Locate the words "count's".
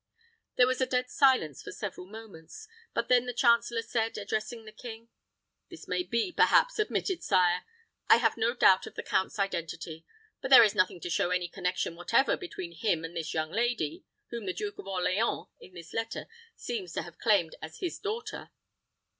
9.03-9.37